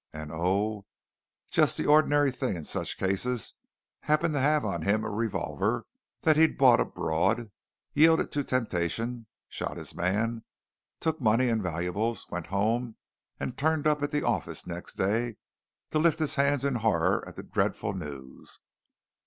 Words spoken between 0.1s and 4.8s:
And, oh, just the ordinary thing in such cases, happened to have